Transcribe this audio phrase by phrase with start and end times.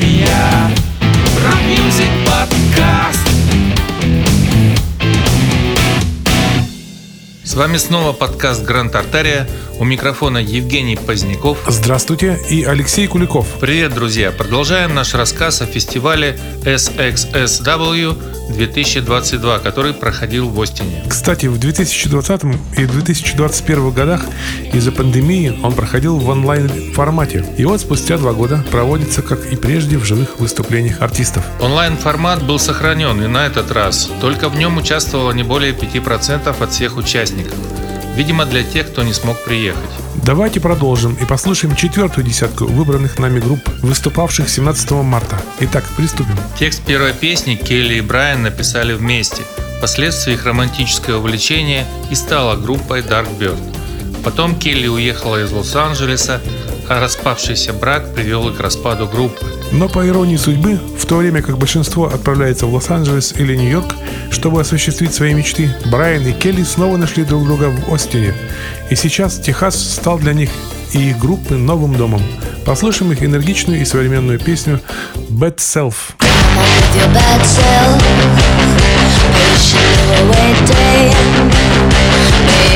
[0.00, 0.70] caminhar.
[1.44, 2.19] Rock music.
[7.60, 9.46] Вами снова подкаст Гранд Артария.
[9.78, 11.58] У микрофона Евгений Поздняков.
[11.68, 13.46] Здравствуйте, и Алексей Куликов.
[13.60, 14.30] Привет, друзья!
[14.30, 18.16] Продолжаем наш рассказ о фестивале SXSW
[18.52, 21.02] 2022, который проходил в Остине.
[21.08, 22.42] Кстати, в 2020
[22.76, 24.22] и 2021 годах
[24.72, 27.46] из-за пандемии он проходил в онлайн-формате.
[27.56, 31.44] И вот спустя два года проводится, как и прежде, в живых выступлениях артистов.
[31.60, 34.10] Онлайн-формат был сохранен и на этот раз.
[34.20, 37.49] Только в нем участвовало не более 5% от всех участников.
[38.16, 39.90] Видимо, для тех, кто не смог приехать.
[40.24, 45.40] Давайте продолжим и послушаем четвертую десятку выбранных нами групп, выступавших 17 марта.
[45.60, 46.36] Итак, приступим.
[46.58, 49.42] Текст первой песни Келли и Брайан написали вместе.
[49.78, 53.58] Впоследствии их романтическое увлечение и стало группой Dark Bird.
[54.22, 56.42] Потом Келли уехала из Лос-Анджелеса,
[56.88, 59.46] а распавшийся брак привел их к распаду группы.
[59.72, 63.94] Но по иронии судьбы, в то время как большинство отправляется в Лос-Анджелес или Нью-Йорк,
[64.30, 68.34] чтобы осуществить свои мечты, Брайан и Келли снова нашли друг друга в Остине.
[68.90, 70.50] И сейчас Техас стал для них
[70.92, 72.22] и их группы новым домом.
[72.66, 74.80] Послушаем их энергичную и современную песню
[75.30, 75.94] «Bad Self».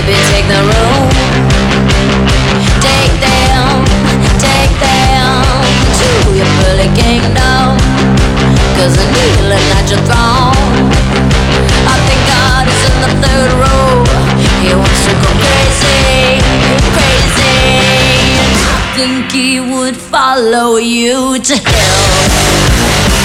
[0.07, 1.34] bad take the room.
[6.05, 7.79] To your pearly kingdom.
[8.77, 10.87] Cause the kneeling at your throne.
[11.89, 13.91] I think God is in the third row.
[14.63, 16.41] He wants to go crazy,
[16.97, 17.57] crazy.
[18.69, 23.24] I think he would follow you to hell.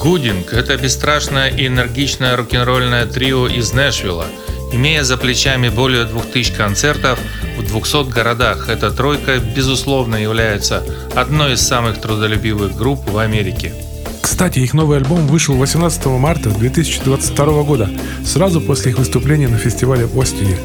[0.00, 4.24] Гудинг– это бесстрашное и энергичное рок-н-ролльное трио из Нэшвилла.
[4.72, 7.18] Имея за плечами более 2000 концертов
[7.58, 10.82] в 200 городах, эта тройка, безусловно, является
[11.14, 13.74] одной из самых трудолюбивых групп в Америке.
[14.22, 17.90] Кстати, их новый альбом вышел 18 марта 2022 года,
[18.24, 20.56] сразу после их выступления на фестивале в Остине.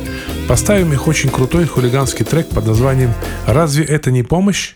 [0.47, 3.13] Поставим их очень крутой хулиганский трек под названием
[3.45, 4.75] «Разве это не помощь?»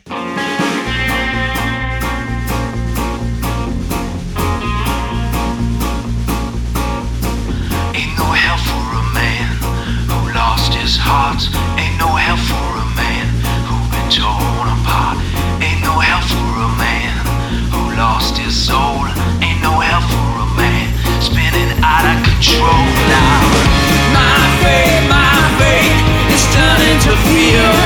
[27.27, 27.78] feel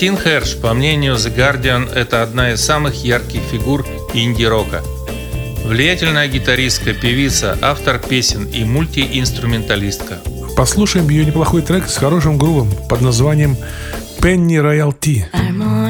[0.00, 4.82] Мартин Херш, по мнению The Guardian, это одна из самых ярких фигур инди-рока.
[5.66, 10.20] Влиятельная гитаристка, певица, автор песен и мультиинструменталистка.
[10.56, 13.58] Послушаем ее неплохой трек с хорошим грувом под названием
[14.20, 15.24] «Penny Royalty».
[15.34, 15.89] I'm on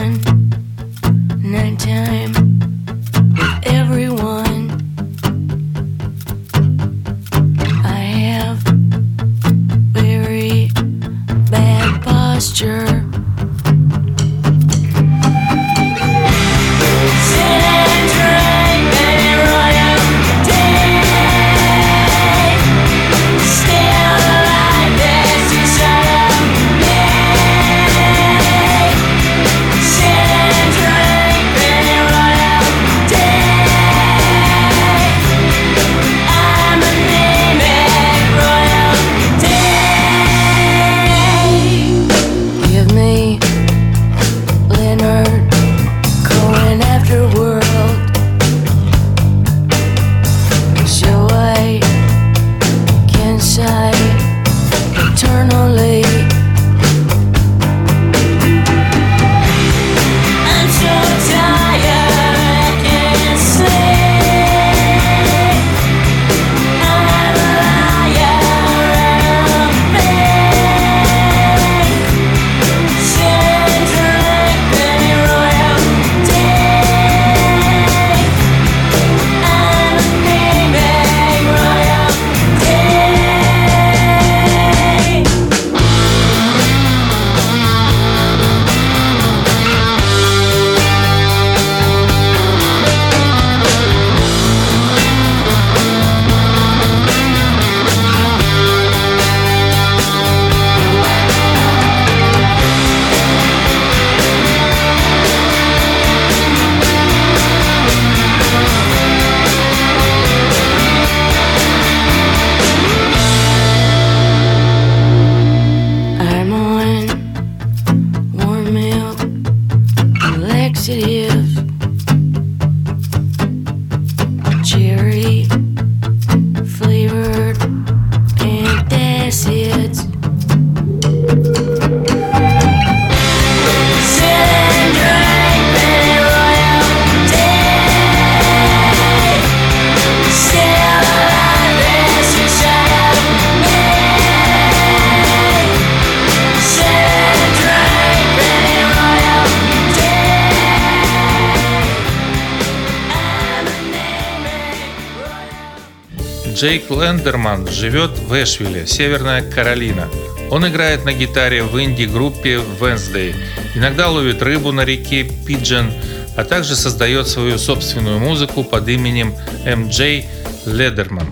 [156.60, 160.08] Джейк Лендерман живет в Эшвилле, Северная Каролина.
[160.50, 163.34] Он играет на гитаре в инди-группе Wednesday,
[163.74, 165.90] иногда ловит рыбу на реке Пиджен,
[166.36, 169.32] а также создает свою собственную музыку под именем
[169.64, 170.26] MJ
[170.66, 171.28] Ледерман.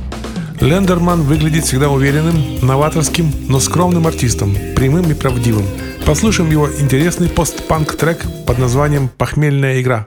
[0.62, 5.66] Лендерман выглядит всегда уверенным, новаторским, но скромным артистом, прямым и правдивым.
[6.06, 10.06] Послушаем его интересный постпанк-трек под названием «Похмельная игра».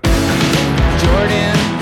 [1.04, 1.80] Jordan.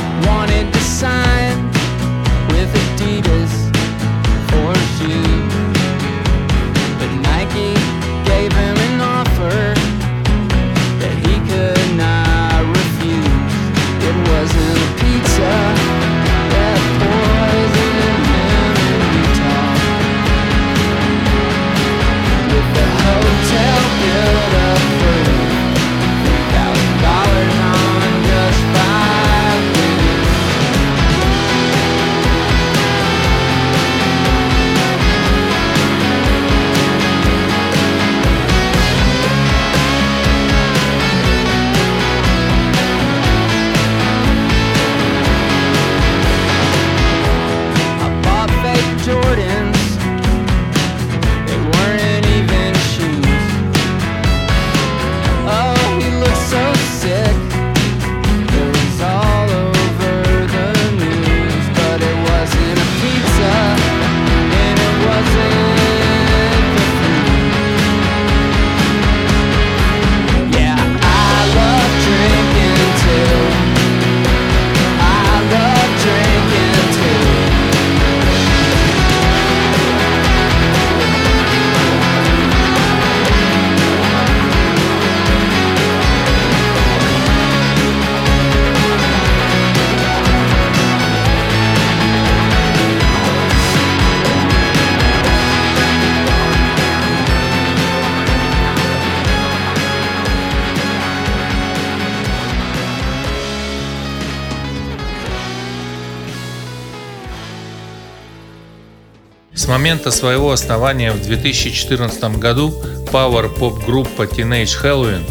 [109.59, 112.73] С момента своего основания в 2014 году
[113.11, 115.21] пауэр-поп-группа Teenage Halloween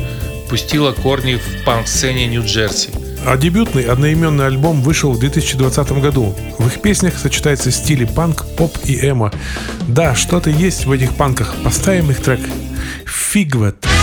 [0.50, 2.90] пустила корни в панк-сцене Нью-Джерси.
[3.25, 6.35] А дебютный одноименный альбом вышел в 2020 году.
[6.58, 9.32] В их песнях сочетаются стили панк, поп и эмо.
[9.88, 11.54] Да, что-то есть в этих панках.
[11.64, 12.40] Поставим их трек.
[13.06, 13.76] Фигвет.
[13.82, 13.98] Will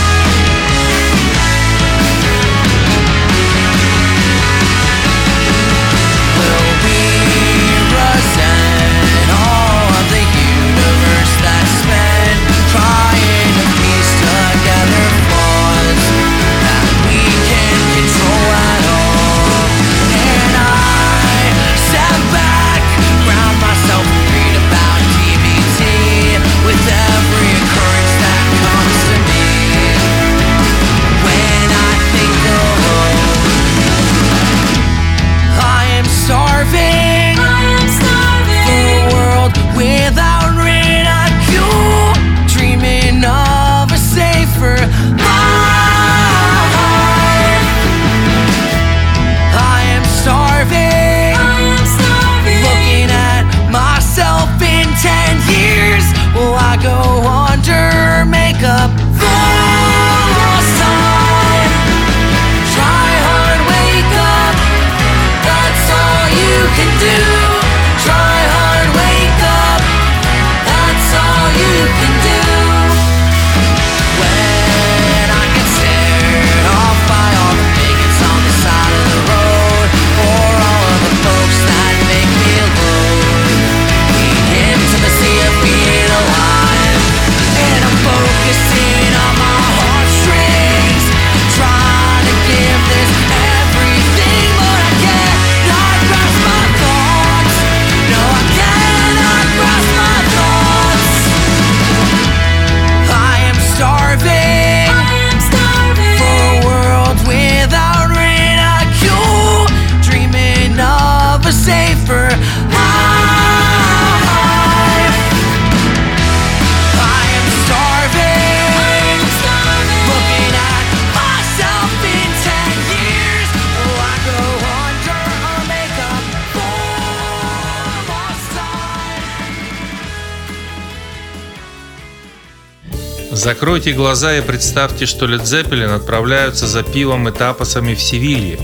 [133.46, 138.58] Закройте глаза и представьте, что Лед Зеппелин отправляются за пивом и тапосами в Севилье.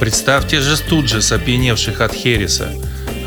[0.00, 2.70] Представьте же тут же сопьяневших от Хереса.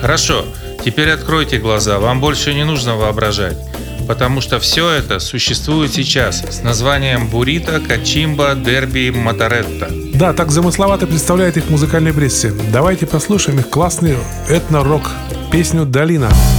[0.01, 0.44] Хорошо,
[0.84, 3.56] теперь откройте глаза, вам больше не нужно воображать.
[4.10, 9.88] Потому что все это существует сейчас с названием «Буррито», «Качимба», «Дерби», Моторетта.
[10.15, 12.51] Да, так замысловато представляет их в музыкальной прессе.
[12.74, 14.18] Давайте послушаем их классный
[14.50, 15.10] этно-рок,
[15.50, 16.27] песню «Долина».
[16.27, 16.59] «Долина».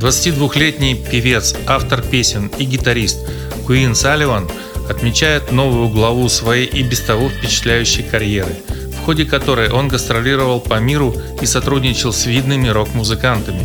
[0.00, 3.18] 22-летний певец, автор песен и гитарист
[3.66, 4.48] Куин Салливан
[4.88, 8.54] отмечает новую главу своей и без того впечатляющей карьеры,
[8.98, 13.60] в ходе которой он гастролировал по миру и сотрудничал с видными рок-музыкантами.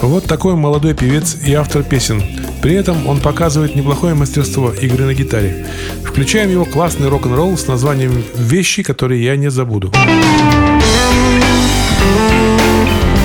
[0.00, 2.22] Вот такой молодой певец и автор песен.
[2.62, 5.66] При этом он показывает неплохое мастерство игры на гитаре.
[6.04, 9.90] Включаем его классный рок-н-ролл с названием «Вещи, которые я не забуду».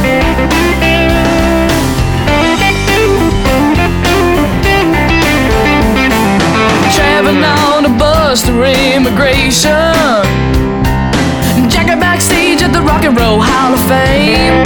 [0.04, 0.91] thank you
[8.32, 9.68] Through immigration.
[11.70, 14.64] Jacket backstage at the Rock and Roll Hall of Fame.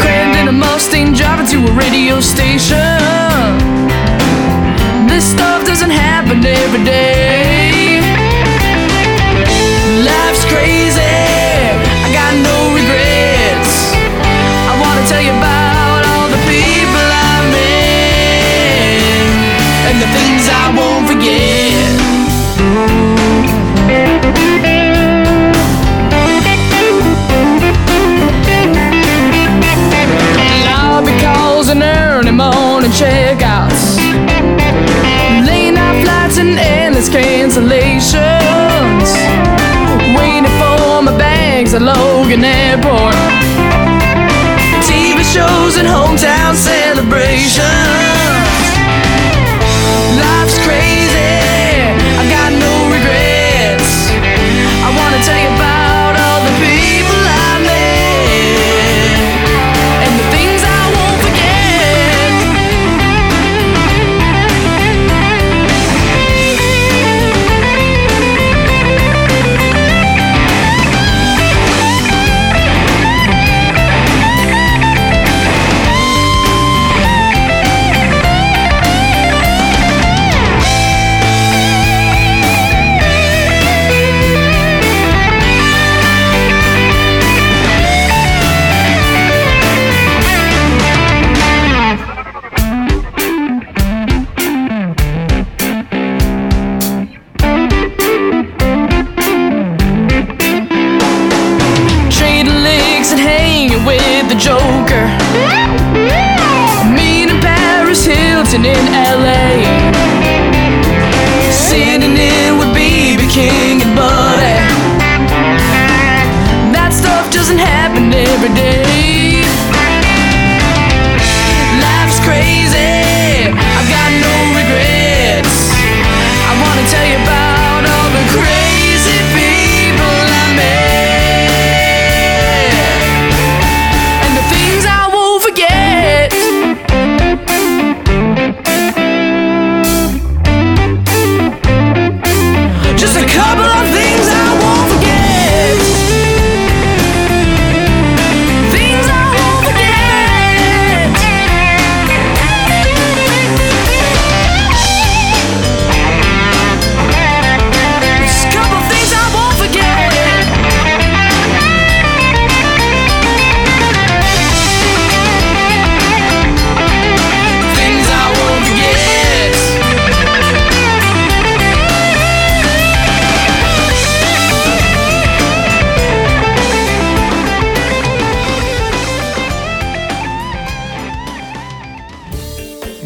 [0.00, 2.76] Crammed in a Mustang driving to a radio station.
[5.06, 7.13] This stuff doesn't happen every day.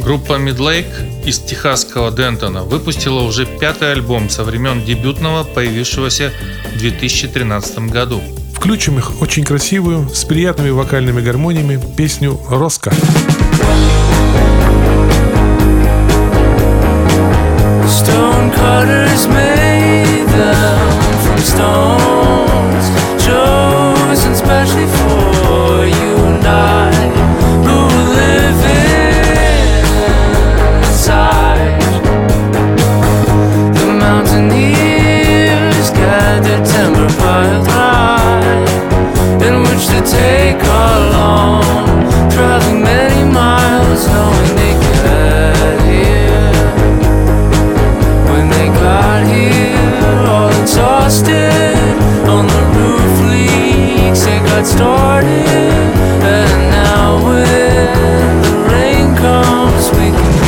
[0.08, 6.32] Группа Midlake из техасского Дентона выпустила уже пятый альбом со времен дебютного, появившегося
[6.74, 8.22] в 2013 году.
[8.54, 12.90] Включим их очень красивую, с приятными вокальными гармониями песню «Роско».
[17.84, 22.86] Stone cutters made them from stones,
[23.22, 26.77] chosen specially for you and I,
[37.06, 37.68] piled
[39.42, 41.62] in which to take along,
[42.30, 46.52] traveling many miles, knowing they get here.
[48.30, 51.94] When they got here, all exhausted
[52.28, 55.72] on the roof leaks, got started.
[56.34, 60.47] And now, when the rain comes, we can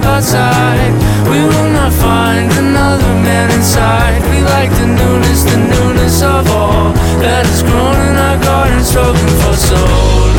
[0.00, 0.92] step outside.
[1.28, 4.22] We will not find another man inside.
[4.30, 9.36] We like the newness, the newness of all that has grown in our garden, struggling
[9.44, 9.76] for so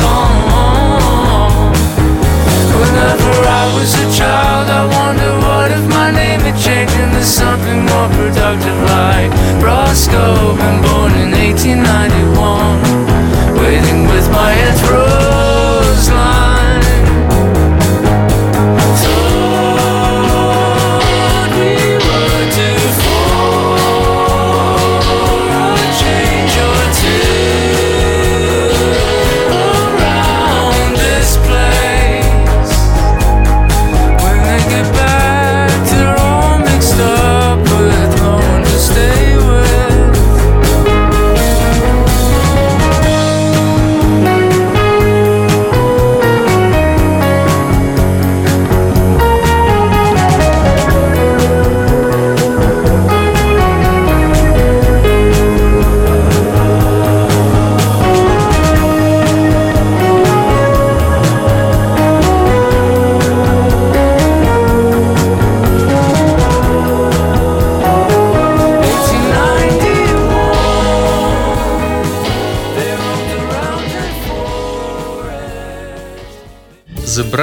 [0.02, 1.72] long.
[2.80, 7.86] Whenever I was a child, I wonder what if my name had changed into something
[7.86, 9.30] more productive like
[9.62, 10.56] Roscoe.
[10.56, 12.82] Been born in 1891,
[13.62, 15.51] waiting with my head rose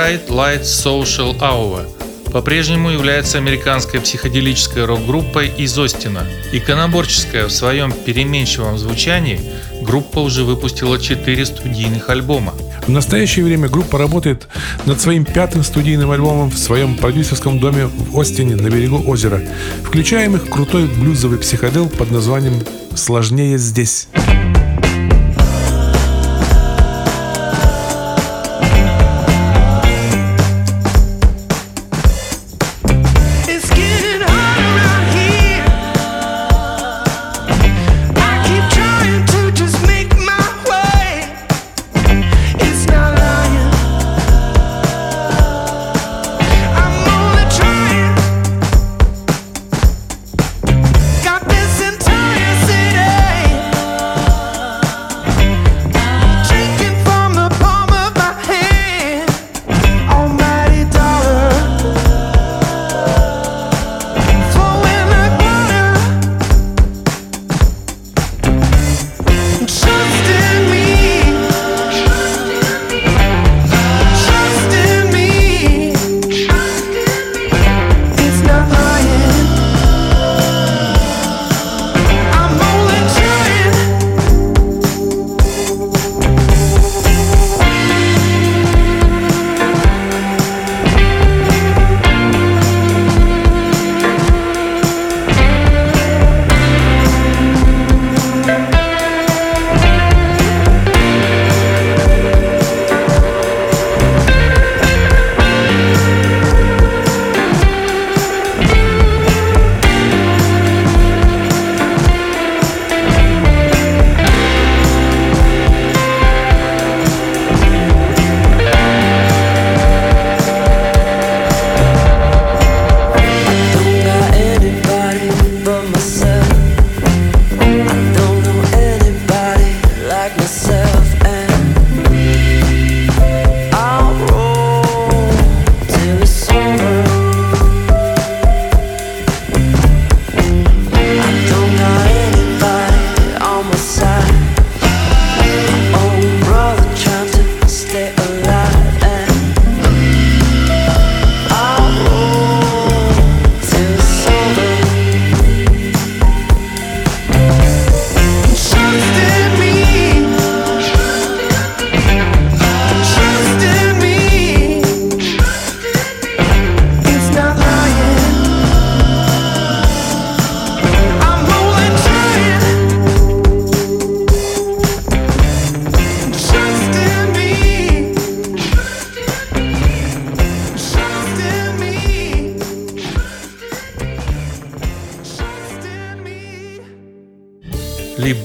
[0.10, 1.86] Bright Light Social Hour
[2.32, 6.26] по-прежнему является американской психоделической рок-группой из Остина.
[6.52, 9.40] Иконоборческая в своем переменчивом звучании,
[9.84, 12.56] группа уже выпустила 4 студийных альбома.
[12.88, 14.48] В настоящее время группа работает
[14.86, 19.44] над своим пятым студийным альбомом в своем продюсерском доме в Остине на берегу озера.
[19.84, 22.64] Включаем их крутой блюзовый психодел под названием
[22.96, 24.08] «Сложнее здесь».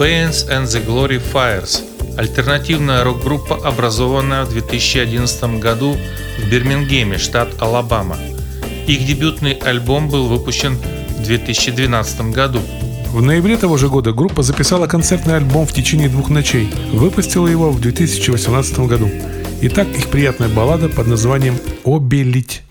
[0.04, 1.82] Banes and the Glory Fires,
[2.18, 5.96] альтернативная рок-группа, образованная в 2011 году
[6.38, 8.18] в Бирмингеме, штат Алабама.
[8.86, 12.60] Их дебютный альбом был выпущен в 2012 году.
[13.14, 17.70] В ноябре того же года группа записала концертный альбом в течение двух ночей, выпустила его
[17.70, 19.10] в 2018 году.
[19.62, 22.63] Итак, их приятная баллада под названием «Обелить».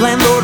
[0.00, 0.39] landlord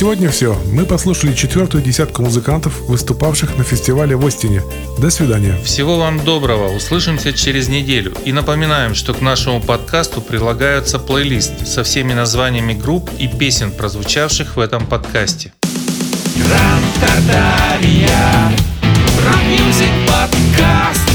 [0.00, 0.56] сегодня все.
[0.72, 4.62] Мы послушали четвертую десятку музыкантов, выступавших на фестивале в Остине.
[4.98, 5.54] До свидания.
[5.62, 6.74] Всего вам доброго.
[6.74, 8.14] Услышимся через неделю.
[8.24, 14.56] И напоминаем, что к нашему подкасту прилагается плейлист со всеми названиями групп и песен, прозвучавших
[14.56, 15.52] в этом подкасте.
[16.34, 18.52] Гранд Тартария.
[20.06, 21.09] Подкаст.